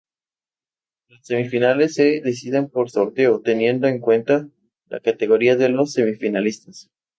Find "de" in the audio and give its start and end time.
5.55-5.69